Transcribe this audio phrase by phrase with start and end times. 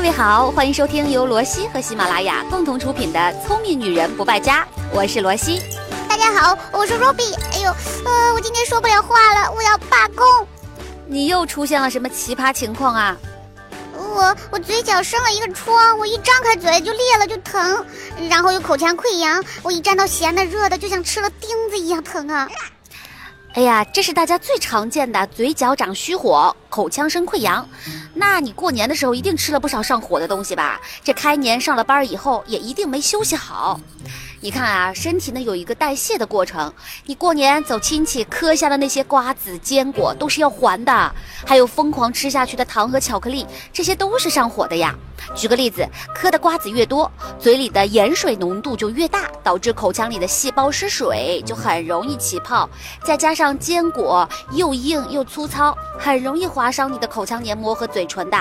[0.00, 5.60] 各位好，欢迎收听由罗西和喜马拉雅共同出品的《聪明女人不败家》，我是罗西。
[6.08, 7.36] 大家好，我是 Robbie。
[7.52, 7.70] 哎呦，
[8.06, 10.24] 呃，我今天说不了话了，我要罢工。
[11.06, 13.14] 你又出现了什么奇葩情况啊？
[13.94, 17.84] 我我嘴角生了一个疮，我一张开嘴就裂了，就疼，
[18.30, 22.48] 然后有口腔溃疡，我一沾到咸的热的，就像吃了钉子一样疼啊。
[23.52, 27.68] 哎呀，这是大家最常见的嘴角长虚火、口腔生溃疡。
[28.20, 30.78] 那你过年的时候一定吃了不少上火的东西吧？
[31.02, 33.80] 这开年上了班以后也一定没休息好。
[34.42, 36.72] 你看啊，身体呢有一个代谢的过程。
[37.04, 41.14] 你过年走亲戚磕下的那些瓜子、坚果都是要还的，
[41.46, 44.94] 还有疯狂吃下去的糖和巧克力，这些都是上火的呀。
[45.36, 52.66] 举个例子，磕的瓜子越多，嘴里的盐水浓度就越大，导致口腔里的细胞失水，就很容易起泡。
[53.04, 58.38] 再加上坚果又硬又粗糙，很容易划伤你的口腔黏膜和嘴唇的。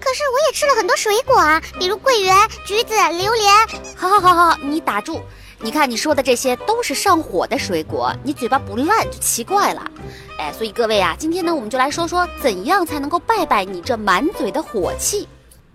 [0.00, 3.94] 可是我也吃了很多水果啊，比如桂圆、橘子、榴莲。
[3.96, 5.20] 好好好好，你打住！
[5.60, 9.90] 你看你说的这些都是上火的水果，你嘴巴不烂就奇怪了。
[10.38, 15.28] 哎，所以各位啊，今天呢，我们就来说说怎样才能够拜拜你这满嘴的火气。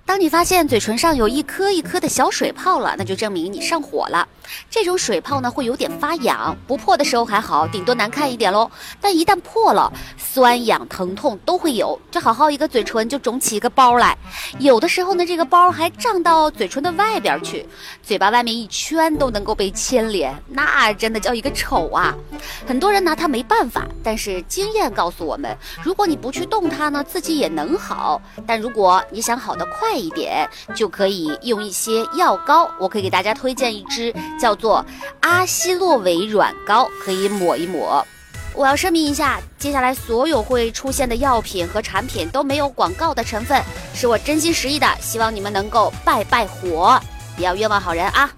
[0.05, 4.27] 当你发现嘴唇上有一颗一颗的小水泡了，那就证明你上火了。
[4.69, 8.69] 这种水泡呢会有点发痒，不破的时候还好，顶多难看一点喽。
[8.99, 11.97] 但一旦破了，酸痒疼痛都会有。
[12.11, 14.15] 这好好一个嘴唇就肿起一个包来，
[14.59, 17.65] 有的时候呢这个包还胀到嘴唇的外边去，
[18.03, 22.13] 嘴巴外面一圈都能够被牵连，那真的叫一个丑啊！
[22.67, 28.21] 很多人拿它没办法，但是经验告诉我们，如果你不去动它呢，自己也能好。
[28.45, 32.67] 但如果你想好的快快一点，就可以用一些药膏。
[32.79, 34.11] 我可以给大家推荐一支。
[34.41, 34.83] 叫做
[35.19, 38.03] 阿昔洛韦软膏，可以抹一抹。
[38.55, 43.61] 我要声明一下，接下来所有会出现的药品和产品都没有广告的成分，
[43.93, 46.99] 是我真心实意的，希望你们能够败败火，
[47.35, 48.31] 不要冤枉好人啊。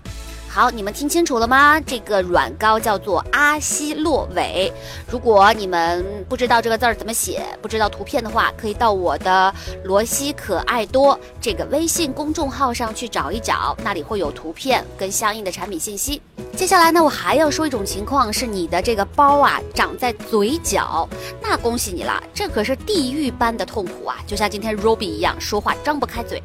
[0.55, 1.81] 好，你们听清楚了吗？
[1.81, 4.71] 这个软膏叫做阿昔洛韦。
[5.11, 16.21] 如果你们不知道这个字儿怎么写，不知道图片的话，可以到我的罗西可爱多这个微信公众号上去找一找，那里会有图片跟相应的产品信息。
[16.55, 21.05] 接下来呢，我还要说一种情况，是你的这个包啊长在嘴角，
[21.41, 26.41] 那恭喜你了，这可是地狱般的痛苦啊，就像今天 Robbie 一样，说话张不开嘴。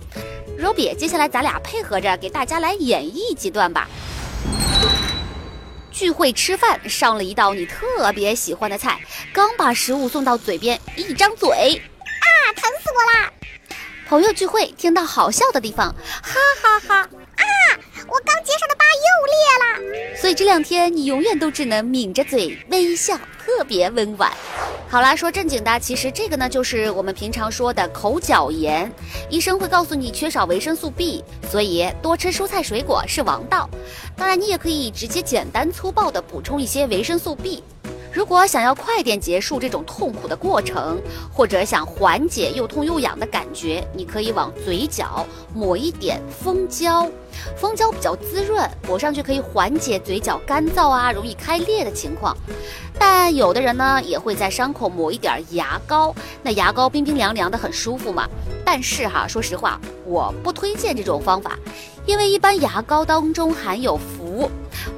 [0.61, 3.89] Robbie，接下来咱俩配合着给大家来演绎几段吧。
[5.91, 9.01] 聚会吃饭，上了一道你特别喜欢的菜，
[9.33, 13.33] 刚把食物送到嘴边，一张嘴，啊，疼死我啦！
[14.07, 16.97] 朋友聚会，听到好笑的地方，哈哈哈！
[16.97, 17.09] 啊，
[18.11, 20.21] 我刚结上的疤又裂了。
[20.21, 24.31] 所以这两天你永远都只能抿着嘴微笑，特别温婉。
[24.89, 28.91] 好啦，说正经的，其实这个呢，就是我们平常说的口角炎。
[29.31, 33.71] 医生会告诉你缺少维生素 B，所以多吃蔬菜水果是王道。
[34.17, 37.63] 当然，你也可以直接简单粗暴的补充一些维生素 B。
[38.21, 41.01] 如果想要快点结束这种痛苦的过程，
[41.33, 47.09] 或者想缓解又痛又痒的感觉，你可以往嘴角抹一点蜂胶。
[47.57, 52.37] 蜂胶比较滋润，抹上去可以缓解嘴角干燥啊、容易开裂的情况。
[52.99, 58.29] 但有的人呢，也会在伤口抹一点牙膏，那牙膏冰冰凉凉的，很舒服嘛。
[58.63, 61.59] 但是哈，说实话，我不推荐这种方法，
[62.05, 63.99] 因为一般牙膏当中含有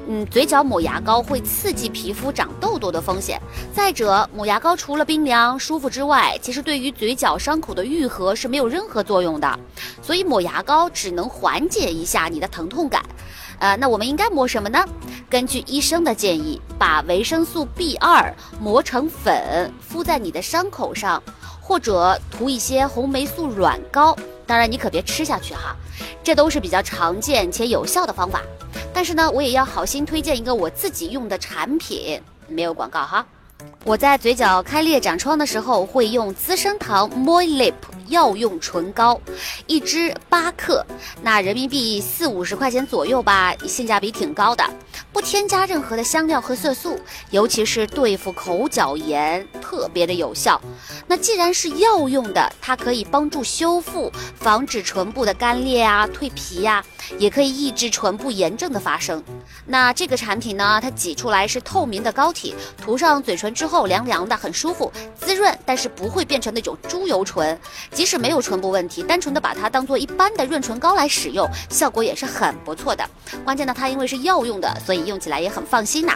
[0.07, 3.41] 嗯，嘴角抹牙膏会刺激皮肤长痘痘的风险。
[3.73, 9.59] 再者，抹牙膏除了冰凉舒服之外，其实对于嘴角伤口的愈合是没有任何作用的。
[10.01, 13.01] 所以抹牙膏只能缓解一下你的疼痛感。
[13.59, 14.83] 呃，那我们应该抹什么呢？
[15.29, 21.21] 根据医生的建议，把维生素 B 二磨成粉敷在你的伤口上，
[21.61, 24.15] 或者涂一些红霉素软膏。
[24.53, 25.75] 当然，你可别吃下去哈。
[26.23, 28.43] 这都是比较常见且有效的方法。
[28.93, 33.25] 但是呢，我也要好心推荐一个我自己用的产品，没有广告哈。
[33.83, 37.73] 我在嘴角开裂长疮的时候，会用资生堂 Moy Lip
[38.09, 39.19] 药用唇膏，
[39.65, 40.85] 一支八克，
[41.23, 44.63] 那人民币四五十块钱左右吧，性价比挺高的，
[45.11, 46.99] 不添加任何的香料和色素，
[47.31, 50.61] 尤其是对付口角炎特别的有效。
[51.07, 56.83] 那既然是药用的，它可以帮助修复，防止唇部的干裂啊、蜕皮呀，
[57.17, 59.23] 也可以抑制唇部炎症的发生。
[59.65, 67.59] 那这个产品呢，它挤出来是透明的膏体，涂上嘴唇之后凉凉的，很舒服，滋润，但是不会变成那种猪油唇。
[67.91, 73.03] 即使没有唇部问题，单纯的把它当做一般的润唇膏来使用，效果也是很不错的。
[73.43, 76.15] 关键呢，它因为是药用的，所以用起来也很放心呐。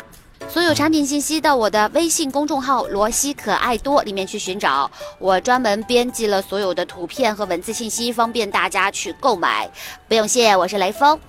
[0.50, 4.90] 所有产品信息到我的微信公众号“罗西可爱多”里面去寻找，
[5.20, 9.70] 我专门编辑了所有的图片和文字信息，方便大家去购买。
[10.08, 11.20] 不用谢，我是雷锋。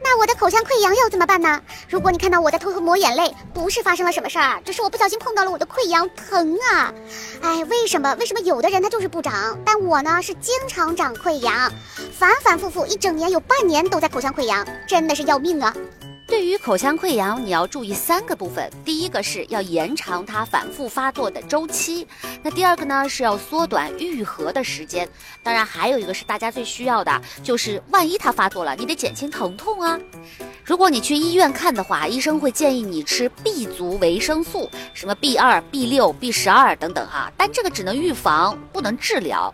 [0.00, 1.60] 那我的口腔溃疡要怎么办呢？
[1.88, 6.94] 如果你看到我在偷偷抹眼泪，不是发生了什么事儿，只是我不小心碰到了我的溃疡，疼啊！
[7.42, 8.14] 哎，为什么？
[8.20, 11.70] 为什么有的人他就是不长，但我呢是经常长溃疡，
[12.16, 15.74] 反反复复一整年有半年都在口腔溃疡，真的是要命啊！
[16.28, 18.70] 对于口腔溃疡，你要注意三个部分。
[18.84, 22.06] 第一个是要延长它反复发作的周期，
[22.42, 25.08] 那第二个呢是要缩短愈合的时间。
[25.42, 29.98] 当然，还有一个是大家最需要的，就是万一它发作了，你得减轻疼痛啊。
[30.62, 39.52] 如果你去医院看的话，医生会建议你吃 B 族维生素，什么 B 二、B 六、B 十二等等哈，但这个只能预防，不能治疗。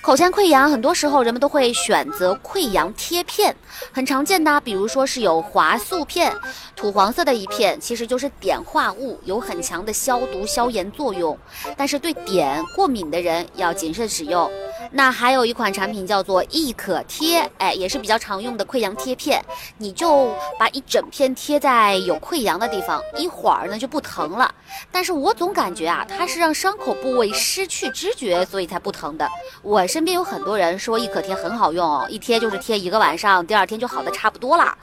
[0.00, 3.54] 口腔溃疡，很多时候人们都会选择溃疡贴片，
[3.92, 6.34] 很常见的，比如说是有华素片，
[6.74, 11.36] 土黄色的一片，其实就是碘化物，有很强的消毒消炎作用，
[11.76, 14.50] 但是对碘过敏的人要谨慎使用。
[14.92, 19.44] 那还有一款产品叫做易可贴，哎，也是比较常用的溃疡贴片，
[19.78, 24.54] 你就把一整片贴在有溃疡的地方，一会儿呢就不疼了。
[24.92, 29.28] 但是我总感觉啊，它是让伤口部位失去知觉，所以才不疼的。
[29.62, 34.76] 我身边有很多人说易可贴很好用，一贴就是贴一个晚上，第二天就好的差不多了，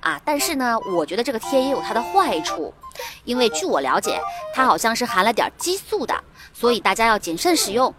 [0.00, 2.72] 啊，但是呢，我觉得这个贴也有它的坏处，
[3.24, 4.20] 因为据我了解，
[4.54, 6.14] 它好像是含了点激素的，
[6.54, 7.94] 所以大家要谨慎使用。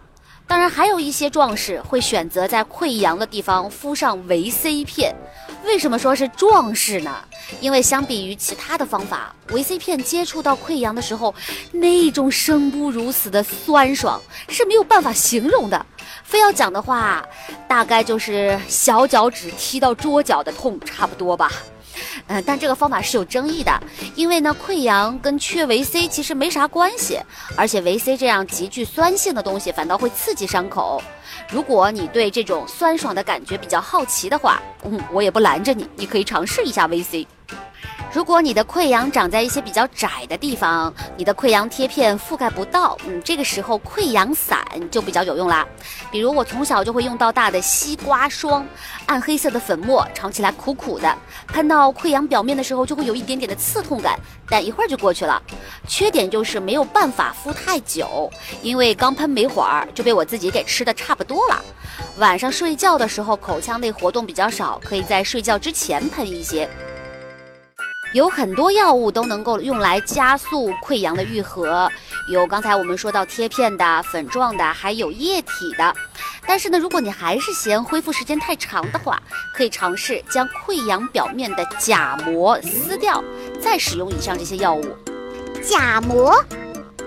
[0.47, 5.15] 当然，还有一些壮士会选择在溃疡的地方敷上维 C 片。
[5.63, 7.15] 为什么说是壮士呢？
[7.61, 11.33] 因为相比于其他的方法，维 C 片接触到溃疡的时候，
[11.71, 15.85] 那种生不如死的酸爽是没有办法形容的。
[16.23, 17.23] 非要讲的话，
[17.67, 21.51] 大概就是小脚趾踢到桌角的痛差不多吧。
[22.31, 23.77] 嗯，但这个方法是有争议的，
[24.15, 27.19] 因为呢，溃疡跟缺维 C 其实没啥关系，
[27.57, 31.03] 而且维 C 这样极具酸性的东西反倒会刺激伤口。
[31.49, 37.27] 如果你对这种酸爽的感觉比较好奇的话，嗯，我也不拦着你，你可以尝试一下维 C。
[38.13, 44.59] 如果你的溃疡长在一些比较窄的地方，你的溃疡贴片覆盖不到，嗯，这个时候溃疡散
[44.91, 45.65] 就比较有用啦。
[46.11, 48.67] 比如我从小就会用到大的西瓜霜，
[49.05, 51.17] 暗黑色的粉末，尝起来苦苦的，
[51.47, 54.19] 喷到溃疡表面的时候就会有一点点的刺痛感，
[54.49, 55.41] 但一会儿就过去了。
[55.87, 58.29] 缺点就是没有办法敷太久，
[58.61, 61.63] 因为刚喷没会儿就被我自己给吃的差不多了。
[62.17, 66.69] 晚上睡觉的时候口腔内活动比较少，可以在睡觉之前喷一些。
[68.13, 71.89] 有很多药物都能够用来加速溃疡的愈合，
[72.27, 75.95] 有刚才我们说到贴片的、粉状的，还有液体的。
[76.45, 79.21] 但是呢，如果你还是嫌恢复时间太长的话，
[79.53, 83.23] 可以尝试将溃疡表面的假膜撕掉，
[83.61, 84.83] 再使用以上这些药物。
[85.63, 86.43] 假膜，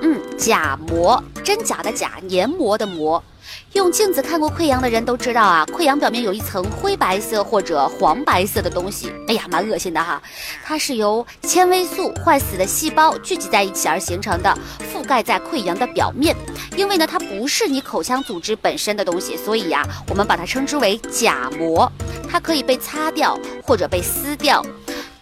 [0.07, 3.25] 嗯，假膜，真假的假，黏膜的膜。
[3.73, 10.23] 用镜子看过溃疡的人都知道啊，溃疡表面有一层灰白色或者黄白色的东西，哎呀，蛮恶心的哈。
[10.63, 14.55] 它是由纤维素坏死的细胞聚集在一起而形成的，
[14.93, 16.37] 覆盖在溃疡的表面。
[16.77, 21.91] 因为呢，它不是你口腔组织本身的东西，所以呀，我们把它称之为假膜。
[22.29, 24.63] 它可以被擦掉或者被撕掉。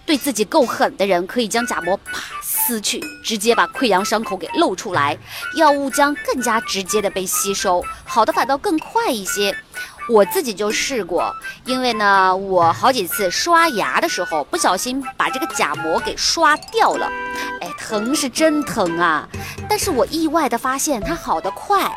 [0.04, 2.20] 对自己够狠的人，可以将假膜啪
[2.66, 5.16] 撕去，直接把溃疡伤口给露出来，
[5.56, 9.56] 药物将更加直接的被吸收，好的反倒更快一些。
[10.08, 11.32] 我自己就试过，
[11.64, 17.08] 因为呢，我好几次刷牙的时候不小心把这个假膜给刷掉了，
[17.60, 19.28] 哎，疼是真疼啊！
[19.68, 21.90] 但是我意外的发现它好得快。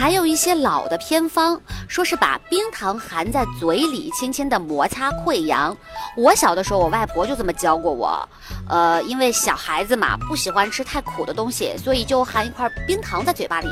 [0.00, 5.76] 还有一些老的偏方，说是把冰糖含在嘴里，轻轻的摩擦溃疡。
[6.16, 8.26] 我小的时候，我外婆就这么教过我。
[8.66, 13.68] 呃，因为小孩子嘛，不喜欢吃太苦的东西，所以就含一块冰糖在嘴巴里。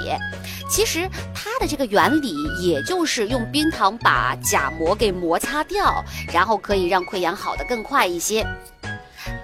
[0.68, 8.47] 其实它的这个原理，也就是用冰糖把假膜给摩擦掉，然后可以让溃疡好的更快一些。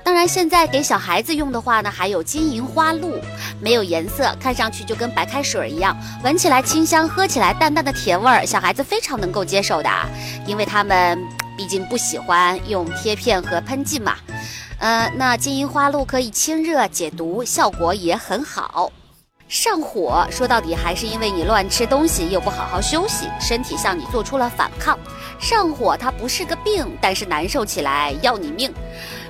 [0.04, 3.18] 当然，现在给小孩子用的话呢，还有金银花露，
[3.58, 9.90] 没有颜色，看上去就跟白开水一样，闻起来清香，喝起来淡淡的甜味儿，小孩子非常能够接受的，
[10.46, 11.18] 因为他们
[11.56, 14.16] 毕竟不喜欢用贴片和喷剂嘛。
[14.78, 18.92] 呃，那金银花露可以清热解毒，效果也很好。
[19.46, 24.99] 上火说到底还是因为你乱吃东西又不好好休息，身体向你做出了反抗。
[25.38, 28.73] 上火它不是个病，但是难受起来要你命。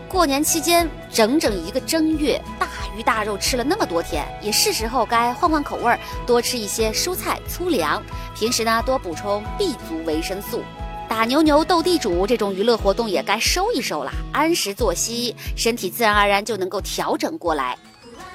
[0.08, 8.02] 过年期间整整一个正月，大鱼大肉吃了那么多天，也是时候该换换口味儿，多吃一些蔬菜粗粮。
[8.34, 10.62] 平时呢多补充 B 族维生素。
[11.08, 17.76] 打牛牛、斗地主这种娱乐活动也该收一收啦，按时作息，身体自然而然就能够调整过来。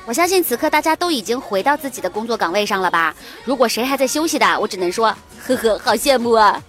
[0.05, 3.15] 我相信此刻大家都已经回到自己的工作岗位上了吧？
[3.45, 6.61] 如果谁还在休息的，我只能说，呵呵，好羡慕啊！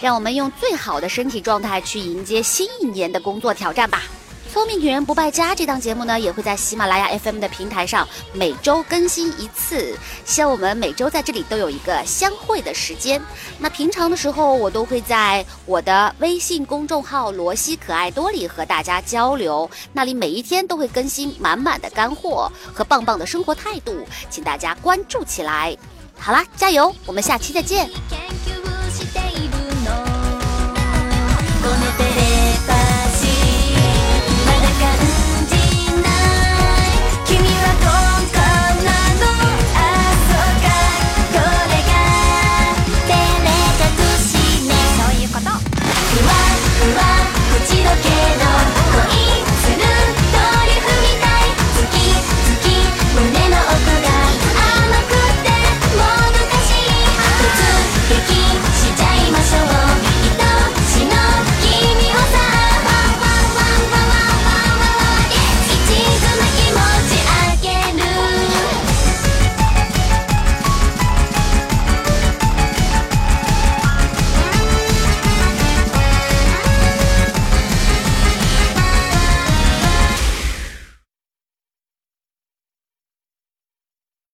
[0.00, 4.02] 让我们用最好的身体状态去迎接新一年的工作挑战吧。
[4.50, 9.96] 聪明女人不败家这档节目呢，也会在喜马拉雅 FM 的平台上每周更新一次。
[10.24, 13.22] 希望我们每周在这里都有一个相会的时间。
[13.58, 25.76] 那平常的时候，我都会在我的微信公众号“罗西可爱多”里和大家交流，那里每一天都会更新满满的干货和棒棒的生活态度，请大家关注起来。
[26.18, 26.92] 好啦，加油！
[27.06, 27.88] 我们下期再见。